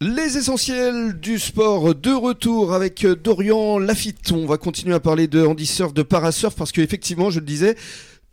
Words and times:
Les 0.00 0.38
essentiels 0.38 1.18
du 1.18 1.40
sport 1.40 1.92
de 1.92 2.12
retour 2.12 2.72
avec 2.72 3.04
Dorian 3.04 3.80
Lafitte. 3.80 4.30
On 4.30 4.46
va 4.46 4.56
continuer 4.56 4.94
à 4.94 5.00
parler 5.00 5.26
de 5.26 5.44
handisurf, 5.44 5.92
de 5.92 6.04
parasurf 6.04 6.54
parce 6.54 6.70
qu'effectivement, 6.70 7.30
je 7.30 7.40
le 7.40 7.46
disais, 7.46 7.74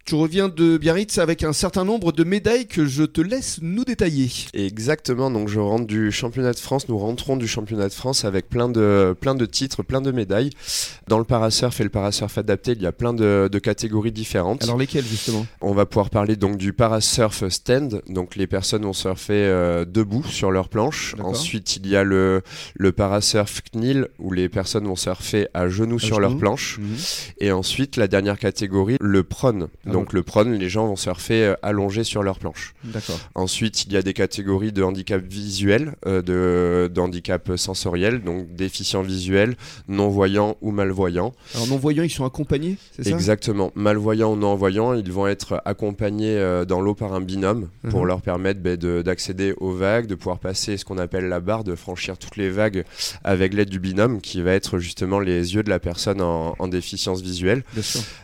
tu 0.06 0.14
reviens 0.14 0.50
de 0.50 0.78
Biarritz 0.78 1.18
avec 1.18 1.44
un 1.44 1.52
certain 1.52 1.84
nombre 1.84 2.12
de 2.12 2.24
médailles 2.24 2.68
que 2.68 2.86
je 2.86 3.04
te 3.04 3.22
laisse 3.22 3.58
nous 3.64 3.84
détailler. 3.84 4.30
Exactement, 4.54 5.32
donc 5.32 5.50
je 5.50 5.60
rentre 5.60 5.88
du 5.88 6.12
championnat 6.12 6.54
de 6.54 6.60
France, 6.60 6.88
nous 6.90 6.98
rentrons 7.00 7.38
du 7.38 7.48
championnat 7.48 7.90
de 7.90 7.94
France 7.94 8.24
avec 8.24 8.48
plein 8.48 8.70
de, 8.70 9.16
plein 9.20 9.34
de 9.34 9.48
titres, 9.48 9.82
plein 9.82 10.02
de 10.02 10.12
médailles. 10.12 10.52
Dans 11.08 11.18
le 11.18 11.24
parasurf 11.24 11.82
et 11.82 11.84
le 11.84 11.90
parasurf 11.90 12.38
adapté, 12.38 12.74
il 12.74 12.84
y 12.84 12.86
a 12.86 12.92
plein 12.92 13.14
de, 13.14 13.50
catégories 13.64 14.12
différentes. 14.12 14.64
Alors 14.64 14.78
lesquelles 14.78 15.06
justement? 15.06 15.48
On 15.62 15.74
va 15.74 15.88
pouvoir 15.88 16.12
parler 16.12 16.36
donc 16.36 16.58
du 16.58 16.72
parasurf 16.72 17.48
stand, 17.50 18.04
donc 18.08 18.36
les 18.36 18.46
personnes 18.46 18.84
vont 18.84 18.94
surfer 18.94 19.34
euh, 19.34 19.86
debout 19.86 20.24
sur 20.24 20.52
leur 20.52 20.70
planche. 20.70 21.16
Ensuite, 21.20 21.78
il 21.78 21.88
y 21.88 21.96
a 21.96 22.04
le, 22.04 22.44
le 22.76 22.92
parasurf 22.92 23.62
kneel 23.74 24.10
où 24.20 24.32
les 24.32 24.50
personnes 24.50 24.86
vont 24.86 24.96
surfer 24.96 25.48
à 25.56 25.68
genoux 25.68 25.98
sur 25.98 26.20
leur 26.20 26.38
planche. 26.38 26.78
Mhm. 26.78 26.96
Et 27.40 27.52
ensuite, 27.52 27.98
la 27.98 28.08
dernière 28.08 28.38
catégorie, 28.38 28.98
le 29.00 29.24
prone. 29.24 29.68
Donc 29.96 30.12
le 30.12 30.24
prone, 30.24 30.54
les 30.54 30.68
gens 30.68 30.88
vont 30.88 30.98
surfer 30.98 31.46
euh, 31.46 31.54
allongés 31.62 32.04
sur 32.04 32.22
leur 32.22 32.38
planche. 32.38 32.74
Ensuite, 33.34 33.86
il 33.86 33.94
y 33.94 33.98
a 33.98 34.02
des 34.02 34.14
catégories 34.14 34.74
de 34.74 34.84
handicap 34.84 35.22
visuel, 35.24 35.94
euh, 36.06 36.90
de, 36.90 37.00
handicap 37.00 37.52
sensoriel, 37.56 38.22
donc 38.22 38.54
déficient 38.54 39.04
visuel, 39.04 39.56
non-voyant 39.88 40.58
ou 40.62 40.72
malvoyant. 40.72 41.34
Alors 41.54 41.68
non-voyants, 41.68 42.04
ils 42.04 42.10
sont 42.10 42.26
accompagnés, 42.26 42.78
c'est 42.96 43.04
ça? 43.04 43.10
Exactement. 43.12 43.72
Malvoyants 43.76 44.34
ou 44.34 44.36
non-voyants, 44.36 44.94
ils 44.96 45.12
vont 45.12 45.28
être 45.28 45.62
accompagnés 45.64 46.38
euh, 46.38 46.66
dans 46.66 46.82
l'eau 46.82 46.94
par 46.94 47.14
un 47.14 47.22
binôme 47.22 47.70
pour 47.90 48.02
mhm. 48.02 48.08
leur 48.08 48.22
permettre 48.22 48.60
ben, 48.60 48.76
d'accéder 48.76 49.54
aux 49.58 49.72
vagues, 49.72 50.08
de 50.08 50.16
pouvoir 50.16 50.40
passer 50.40 50.76
ce 50.76 50.84
qu'on 50.84 50.98
appelle 50.98 51.30
la 51.30 51.40
barre, 51.40 51.64
de 51.64 51.76
franchir 51.76 52.18
toutes 52.18 52.36
les 52.36 52.50
vagues 52.50 52.84
avec 53.24 53.54
l'aide 53.54 53.70
du 53.70 53.80
binôme 53.80 54.20
qui 54.20 54.42
va 54.42 54.52
être 54.52 54.78
justement 54.78 55.20
les 55.20 55.56
yeux 55.56 55.64
de 55.64 55.70
la 55.70 55.80
personne 55.80 56.22
en, 56.22 56.56
en 56.60 56.68
déficience 56.68 57.22
visuelle 57.22 57.64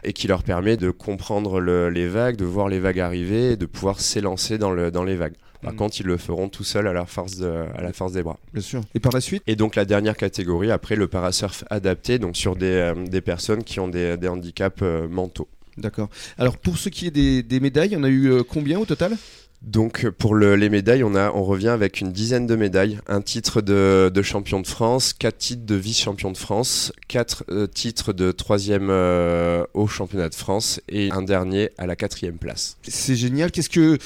et 0.04 0.12
qui 0.12 0.28
leur 0.28 0.44
permet 0.44 0.76
de 0.76 0.92
comprendre 0.92 1.61
les 1.62 2.08
vagues, 2.08 2.36
de 2.36 2.46
voir 2.46 2.68
les 2.68 2.80
vagues 2.80 3.00
arriver 3.00 3.52
et 3.52 3.56
de 3.56 3.66
pouvoir 3.66 4.00
s'élancer 4.00 4.58
dans, 4.58 4.72
le, 4.72 4.92
dans 4.92 5.04
les 5.04 5.16
vagues. 5.16 5.36
Par 5.62 5.74
mm. 5.74 5.76
contre, 5.76 6.02
ils 6.02 6.08
le 6.08 6.18
feront 6.18 6.50
tout 6.50 6.64
seuls 6.64 6.88
à 6.88 6.94
la 6.94 7.06
force, 7.06 7.38
de, 7.38 7.66
à 7.76 7.82
la 7.82 7.94
force 7.94 8.14
des 8.14 8.24
bras. 8.24 8.40
Bien 8.54 8.62
sûr. 8.62 8.82
Et 8.96 9.00
par 9.00 9.12
la 9.12 9.22
suite? 9.22 9.44
Et 9.48 9.56
donc 9.56 9.76
la 9.76 9.86
dernière 9.86 10.18
catégorie, 10.18 10.72
après 10.72 10.96
le 10.96 11.08
parasurf 11.08 11.64
adapté, 11.70 12.20
donc 12.20 12.36
sur 12.36 12.56
des, 12.56 12.66
euh, 12.66 12.96
des 13.06 13.22
personnes 13.22 13.64
qui 13.64 13.80
ont 13.80 13.88
des, 13.88 14.18
des 14.18 14.28
handicaps 14.28 14.80
euh, 14.82 15.08
mentaux. 15.08 15.48
D'accord. 15.78 16.10
Alors 16.38 16.58
pour 16.58 16.78
ce 16.78 16.90
qui 16.90 17.08
est 17.08 17.12
des, 17.12 17.44
des 17.44 17.60
médailles, 17.60 17.96
on 17.98 18.04
a 18.04 18.10
eu 18.10 18.32
euh, 18.32 18.44
combien 18.44 18.80
au 18.80 18.86
total? 18.86 19.16
Donc 19.62 20.10
pour 20.10 20.36
les 20.36 20.70
médailles, 20.70 21.04
on 21.04 21.44
revient 21.44 21.70
avec 21.70 22.02
une 22.02 22.12
dizaine 22.12 22.48
de 22.48 22.56
médailles, 22.56 23.00
un 23.08 23.22
titre 23.22 23.62
de, 23.62 24.22
champion 24.24 24.60
de 24.60 24.68
France, 24.68 25.14
quatre 25.14 25.38
titres 25.38 25.66
de 25.66 25.76
vice-champion 25.76 26.32
de 26.32 26.38
France, 26.38 26.92
quatre 27.08 27.44
euh, 27.50 27.68
titres 27.68 28.12
de 28.12 28.32
troisième 28.32 28.90
euh, 28.90 29.64
au 29.74 29.88
championnat 29.88 30.30
de 30.30 30.36
France 30.36 30.82
et 30.90 31.12
un 31.12 31.22
dernier 31.22 31.70
à 31.78 31.86
la 31.86 31.96
quatrième 31.96 32.38
place. 32.38 32.78
C'est 32.88 33.16
génial. 33.16 33.52
Qu'est-ce 33.52 33.70
que 33.70 34.00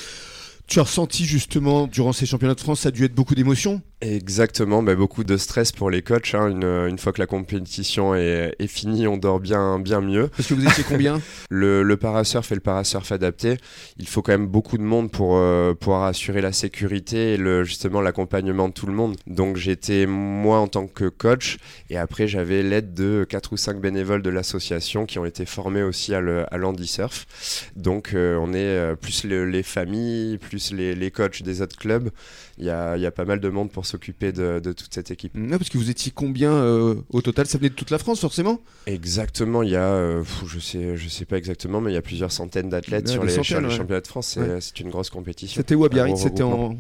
tu 0.68 0.80
as 0.80 0.84
ressenti 0.84 1.26
justement 1.26 1.88
durant 1.88 2.12
ces 2.12 2.26
championnats 2.26 2.56
de 2.56 2.60
France? 2.60 2.82
Ça 2.82 2.90
a 2.90 2.92
dû 2.92 3.06
être 3.06 3.16
beaucoup 3.16 3.36
d'émotions? 3.36 3.82
Exactement, 4.06 4.84
bah, 4.84 4.94
beaucoup 4.94 5.24
de 5.24 5.36
stress 5.36 5.72
pour 5.72 5.90
les 5.90 6.04
coachs. 6.04 6.36
Hein. 6.36 6.50
Une, 6.88 7.00
fois 7.00 7.12
que 7.12 7.20
la 7.20 7.26
compétition 7.26 8.14
est, 8.14 8.68
finie, 8.68 9.08
on 9.08 9.18
dort 9.18 9.40
bien, 9.40 9.80
bien 9.80 10.00
mieux. 10.00 10.28
Parce 10.28 10.48
que 10.48 10.54
vous 10.54 10.64
étiez 10.68 10.84
combien 10.88 11.22
le, 11.50 11.82
le 11.82 11.98
parasurf 11.98 12.52
et 12.52 12.56
le 12.56 12.62
parasurf 12.62 13.12
adapté, 13.12 13.58
il 13.98 14.08
faut 14.08 14.22
quand 14.22 14.34
même 14.34 14.48
beaucoup 14.48 14.78
de 14.78 14.84
monde 14.84 15.10
pour 15.10 15.38
euh, 15.38 15.74
pouvoir 15.74 16.04
assurer 16.04 16.42
la 16.42 16.52
sécurité 16.52 17.34
et 17.34 17.38
le, 17.38 17.64
justement 17.64 18.00
l'accompagnement 18.00 18.68
de 18.70 18.74
tout 18.74 18.86
le 18.86 18.94
monde. 18.94 19.16
Donc 19.26 19.58
j'étais 19.58 20.06
moi 20.06 20.60
en 20.60 20.68
tant 20.68 20.86
que 20.86 21.10
coach 21.10 21.58
et 21.90 21.98
après 21.98 22.28
j'avais 22.28 22.62
l'aide 22.62 22.94
de 22.94 23.26
4 23.28 23.54
ou 23.54 23.58
5 23.58 23.82
bénévoles 23.82 24.22
de 24.22 24.30
l'association 24.30 25.08
qui 25.08 25.18
ont 25.18 25.26
été 25.26 25.48
formés 25.48 25.82
aussi 25.82 26.14
à 26.14 26.22
l'handisurf. 26.22 27.26
Donc 27.76 28.14
euh, 28.14 28.38
on 28.40 28.54
est 28.54 28.58
euh, 28.58 28.96
plus 28.96 29.24
les 29.24 29.64
familles, 29.64 30.38
plus 30.38 30.72
les, 30.74 30.94
les 30.94 31.10
coachs 31.10 31.42
des 31.42 31.64
autres 31.64 31.78
clubs. 31.78 32.12
Il 32.58 32.66
y 32.66 32.70
a, 32.70 32.98
y 32.98 33.06
a 33.06 33.12
pas 33.12 33.26
mal 33.26 33.40
de 33.40 33.50
monde 33.50 33.72
pour 33.72 33.86
s'occuper 33.96 34.32
de, 34.32 34.60
toute 34.74 34.94
cette 34.94 35.12
équipe. 35.12 35.32
Non, 35.36 35.58
parce 35.58 35.70
que 35.70 35.78
vous 35.78 35.90
étiez 35.90 36.12
combien 36.14 36.52
euh, 36.52 36.96
au 37.12 37.22
total? 37.22 37.46
Ça 37.46 37.58
venait 37.58 37.70
de 37.70 37.76
toute 37.76 37.92
la 37.92 37.98
France, 37.98 38.20
forcément 38.20 38.60
Exactement. 38.88 39.64
Il 39.64 39.70
y 39.70 39.76
a, 39.76 39.88
euh, 39.88 40.24
je 40.46 40.60
sais, 40.60 40.98
je 40.98 41.08
sais 41.08 41.26
pas 41.26 41.38
exactement, 41.38 41.80
mais 41.80 41.92
il 41.92 41.94
y 41.94 41.98
a 41.98 42.02
plusieurs 42.02 42.32
centaines 42.32 42.70
d'athlètes 42.70 43.08
sur, 43.08 43.24
les, 43.24 43.34
championnats 43.34 44.02
de 44.02 44.08
France. 44.08 44.38
C'est 44.60 44.80
une 44.80 44.90
grosse 44.90 45.10
compétition. 45.10 45.56
C'était 45.58 45.76
où 45.76 45.86
à 45.86 45.90
Biarritz? 45.90 46.20
C'était 46.20 46.44
en, 46.44 46.76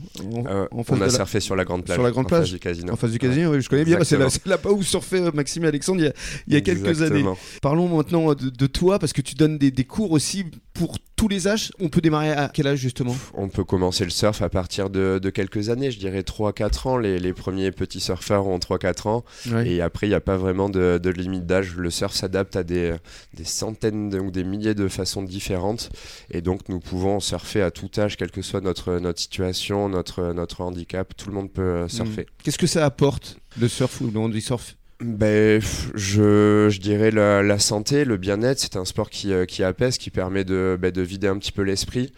euh, 0.48 0.68
On 0.72 1.02
a 1.02 1.10
surfé 1.10 1.40
sur 1.40 1.56
la 1.56 1.64
grande 1.64 1.86
plage. 1.86 1.96
Sur 1.96 2.04
la 2.04 2.12
grande 2.12 2.28
plage. 2.28 2.42
En 2.42 2.44
face 2.44 2.52
du 2.52 2.60
casino. 2.60 2.94
En 2.94 2.96
face 2.96 3.12
du 3.12 3.20
casino, 3.20 3.52
oui, 3.52 3.62
je 3.62 3.70
connais 3.70 3.86
bien. 3.86 4.04
C'est 4.04 4.46
là-bas 4.46 4.72
où 4.72 4.84
surfait 4.84 5.32
Maxime 5.32 5.64
et 5.64 5.68
Alexandre 5.68 6.02
il 6.02 6.06
y 6.06 6.08
a, 6.08 6.14
il 6.48 6.54
y 6.54 6.58
a 6.58 6.62
quelques 6.62 7.02
années. 7.02 7.26
Parlons 7.62 7.88
maintenant 7.96 8.34
de, 8.34 8.68
toi, 8.68 9.00
parce 9.00 9.14
que 9.14 9.22
tu 9.22 9.36
donnes 9.36 9.58
des, 9.58 9.72
des 9.72 9.86
cours 9.86 10.12
aussi 10.12 10.46
pour 10.76 10.98
tous 11.16 11.28
les 11.28 11.48
âges. 11.48 11.72
On 11.80 11.90
peut 11.90 12.02
démarrer 12.02 12.32
à 12.32 12.52
quel 12.54 12.68
âge 12.68 12.80
justement? 12.80 13.16
On 13.34 13.48
peut 13.48 13.64
commencer 13.64 14.04
le 14.04 14.12
surf 14.12 14.42
à 14.42 14.50
partir 14.50 14.90
de, 14.90 15.20
quelques 15.34 15.70
années, 15.70 15.90
je 15.90 15.98
dirais 15.98 16.22
3-4 16.22 16.88
ans. 16.88 16.98
Les, 16.98 17.34
premiers 17.34 17.72
petits 17.72 18.02
surfeurs 18.02 18.46
ont 18.46 18.60
3-4 18.60 19.08
ans. 19.08 19.26
Et 19.66 19.82
après, 19.82 20.06
il 20.06 20.10
n'y 20.10 20.16
a 20.16 20.22
pas 20.22 20.38
vraiment 20.38 20.70
de, 20.70 21.10
limite 21.10 21.46
d'âge. 21.46 21.76
Le 21.76 21.90
surf 21.90 22.14
s'adapte 22.14 22.56
à 22.56 22.64
des, 22.64 22.94
centaines 23.44 24.14
ou 24.16 24.30
des 24.30 24.44
milliers 24.44 24.76
de 24.76 24.88
façons 24.88 25.24
différentes. 25.24 25.90
Et 26.30 26.42
donc, 26.42 26.70
nous 26.70 26.80
pouvons 26.80 27.20
surfer 27.20 27.62
à 27.62 27.72
tout 27.72 27.90
âge, 27.98 28.18
quelle 28.18 28.32
que 28.32 28.42
soit 28.42 28.62
notre, 28.62 29.00
notre 29.00 29.20
situation, 29.20 29.90
notre, 29.90 30.34
notre 30.34 30.62
handicap. 30.62 31.16
Tout 31.16 31.30
le 31.30 31.36
monde 31.36 31.52
peut 31.52 31.88
surfer. 31.88 32.24
Hmm. 32.24 32.44
Qu'est-ce 32.44 32.60
que 32.60 32.68
ça 32.68 32.86
apporte, 32.86 33.38
le 33.60 33.68
surf 33.68 34.02
ou 34.02 34.12
le 34.12 34.20
handisurf 34.20 34.76
ben, 35.02 35.62
je, 35.94 36.70
je 36.70 36.80
dirais 36.80 37.12
la, 37.12 37.44
la 37.44 37.60
santé, 37.60 38.06
le 38.06 38.18
bien-être, 38.18 38.60
c'est 38.60 38.78
un 38.78 38.86
sport 38.86 39.10
qui, 39.10 39.34
euh, 39.34 39.46
qui 39.46 39.64
apaise, 39.64 39.98
qui 39.98 40.10
permet 40.10 40.44
de, 40.46 40.78
ben, 40.80 40.92
de 40.92 41.02
vider 41.02 41.28
un 41.28 41.38
petit 41.38 41.52
peu 41.52 41.64
l'esprit, 41.64 42.14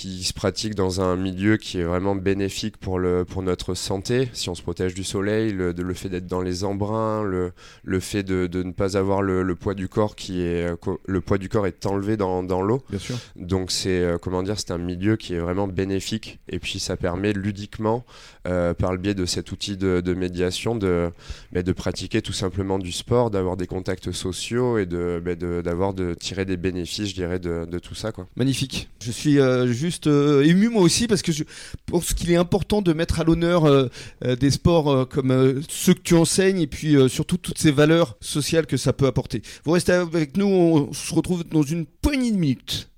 qui 0.00 0.24
se 0.24 0.32
pratique 0.32 0.74
dans 0.74 1.02
un 1.02 1.14
milieu 1.14 1.58
qui 1.58 1.78
est 1.78 1.84
vraiment 1.84 2.14
bénéfique 2.14 2.78
pour, 2.78 2.98
le, 2.98 3.26
pour 3.26 3.42
notre 3.42 3.74
santé, 3.74 4.30
si 4.32 4.48
on 4.48 4.54
se 4.54 4.62
protège 4.62 4.94
du 4.94 5.04
soleil, 5.04 5.52
le, 5.52 5.72
le 5.72 5.94
fait 5.94 6.08
d'être 6.08 6.26
dans 6.26 6.40
les 6.40 6.64
embruns, 6.64 7.22
le, 7.22 7.52
le 7.84 8.00
fait 8.00 8.22
de, 8.22 8.46
de 8.46 8.62
ne 8.62 8.72
pas 8.72 8.96
avoir 8.96 9.20
le, 9.20 9.42
le, 9.42 9.54
poids 9.56 9.74
du 9.74 9.88
corps 9.88 10.16
qui 10.16 10.40
est 10.40 10.66
le 11.06 11.20
poids 11.20 11.36
du 11.36 11.50
corps 11.50 11.66
est 11.66 11.84
enlevé 11.84 12.16
dans, 12.16 12.42
dans 12.42 12.62
l'eau. 12.62 12.82
Bien 12.88 12.98
sûr. 12.98 13.16
Donc 13.36 13.70
c'est 13.70 14.00
euh, 14.00 14.16
comment 14.16 14.42
dire, 14.42 14.58
c'est 14.58 14.70
un 14.70 14.78
milieu 14.78 15.16
qui 15.16 15.34
est 15.34 15.38
vraiment 15.38 15.68
bénéfique 15.68 16.38
et 16.48 16.58
puis 16.58 16.78
ça 16.78 16.96
permet 16.96 17.34
ludiquement 17.34 18.06
euh, 18.48 18.72
par 18.72 18.92
le 18.92 18.98
biais 18.98 19.14
de 19.14 19.26
cet 19.26 19.52
outil 19.52 19.76
de, 19.76 20.00
de 20.00 20.14
médiation 20.14 20.76
de, 20.76 21.10
ben, 21.52 21.62
de 21.62 21.72
pratiquer 21.72 22.22
tout 22.22 22.32
simplement 22.32 22.78
du 22.78 22.90
sport, 22.92 23.30
d'avoir 23.30 23.58
des 23.58 23.66
contacts 23.66 24.12
sociaux 24.12 24.78
et 24.78 24.86
de, 24.86 25.20
ben, 25.22 25.36
d'avoir 25.36 25.92
de, 25.92 26.14
tirer 26.14 26.46
des 26.46 26.56
bénéfices, 26.56 27.10
je 27.10 27.14
dirais, 27.14 27.38
de, 27.38 27.66
de 27.66 27.78
tout 27.78 27.94
ça 27.94 28.12
quoi. 28.12 28.26
Magnifique. 28.34 28.88
Je 29.02 29.10
suis 29.10 29.38
euh, 29.38 29.66
juste 29.66 29.89
euh, 30.06 30.42
ému 30.42 30.68
moi 30.68 30.82
aussi 30.82 31.06
parce 31.06 31.22
que 31.22 31.32
je 31.32 31.44
pense 31.86 32.14
qu'il 32.14 32.30
est 32.30 32.36
important 32.36 32.82
de 32.82 32.92
mettre 32.92 33.20
à 33.20 33.24
l'honneur 33.24 33.64
euh, 33.64 33.88
euh, 34.24 34.36
des 34.36 34.50
sports 34.50 35.08
comme 35.08 35.62
ceux 35.68 35.94
que 35.94 36.00
tu 36.00 36.14
enseignes 36.14 36.60
et 36.60 36.66
puis 36.66 36.96
surtout 37.08 37.36
toutes 37.36 37.58
ces 37.58 37.70
valeurs 37.70 38.16
sociales 38.20 38.66
que 38.66 38.76
ça 38.76 38.92
peut 38.92 39.06
apporter. 39.06 39.42
Vous 39.64 39.72
restez 39.72 39.92
avec 39.92 40.36
nous, 40.36 40.46
on 40.46 40.92
se 40.92 41.14
retrouve 41.14 41.44
dans 41.44 41.62
une 41.62 41.86
poignée 41.86 42.32
de 42.32 42.36
minutes. 42.36 42.89